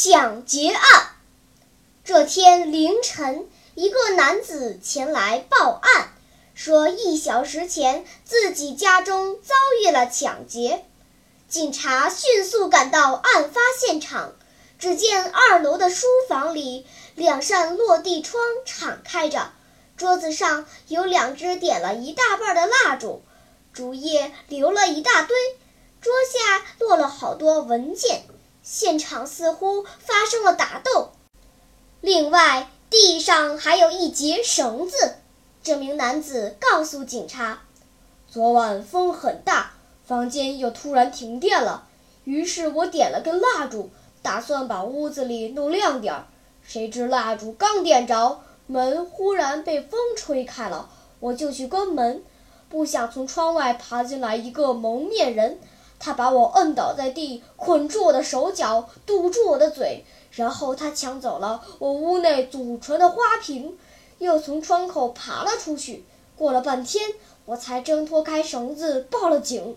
[0.00, 1.08] 抢劫案。
[2.04, 6.12] 这天凌晨，一个男子前来报案。
[6.54, 10.84] 说一小时前自己家中遭遇了抢劫，
[11.48, 14.36] 警察迅速赶到案发现场，
[14.78, 19.50] 只见二楼的书房里两扇落地窗敞开着，
[19.96, 23.24] 桌子上有两只点了一大半的蜡烛，
[23.72, 25.36] 竹叶留了一大堆，
[26.00, 28.22] 桌下落了好多文件，
[28.70, 31.12] 现场似乎发生了打斗。
[32.02, 35.14] 另外，地上还有一截绳子。
[35.62, 37.60] 这名男子告诉警察
[38.28, 39.70] ：“昨晚风很大，
[40.04, 41.88] 房间又突然停电了，
[42.24, 43.88] 于是我点了根蜡烛，
[44.20, 46.26] 打算把屋子里弄亮点儿。
[46.62, 52.22] 谁知蜡烛刚点着，门忽然被风吹开了，我就去关门，
[52.68, 55.58] 不想从窗外爬进来一个蒙面人，
[55.98, 63.76] 他把我摁倒在地，捆住我的手脚，堵住我的嘴，然后他抢走了我屋内祖传的花瓶。”
[64.18, 66.04] 又从窗口爬了出去。
[66.36, 69.76] 过了半天，我才挣脱开绳子，报了警。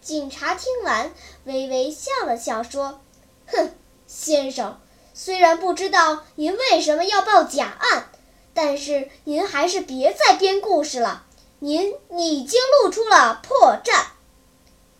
[0.00, 1.12] 警察听完，
[1.42, 3.00] 微微笑了笑，说
[3.48, 3.72] ：“哼，
[4.06, 4.78] 先生，
[5.12, 8.10] 虽然不知道您为什么要报假案，
[8.54, 11.24] 但是您还是别再编故事了。
[11.58, 14.04] 您已经露出了破绽。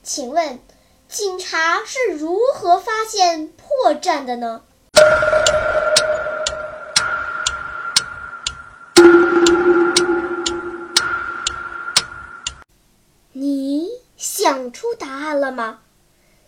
[0.05, 0.59] 请问，
[1.09, 4.63] 警察是如何发现破绽的呢？”
[13.33, 15.79] 你想出答案了吗？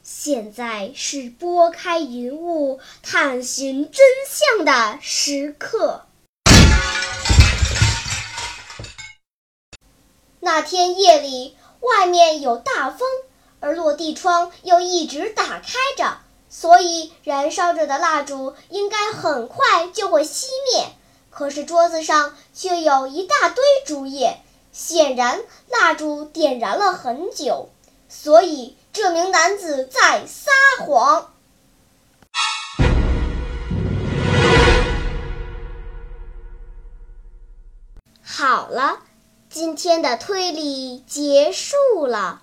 [0.02, 6.06] 现在是拨开云雾探寻真相的时刻。
[10.40, 13.08] 那天夜里，外面有大风，
[13.64, 16.18] 而落地窗又一直打开着，
[16.50, 20.92] 所以燃烧着的蜡烛应该很快就会熄灭。
[21.30, 24.42] 可是桌子上却有一大堆竹叶。
[24.70, 27.70] 显然，蜡烛点燃了很久，
[28.06, 30.50] 所以这名男子在撒
[30.84, 31.32] 谎。
[38.22, 38.98] 好了，
[39.48, 42.42] 今天的推理结束了。